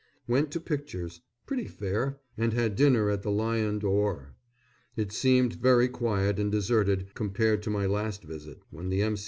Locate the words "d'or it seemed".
3.77-5.53